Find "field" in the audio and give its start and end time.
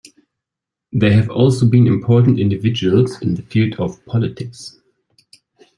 3.43-3.75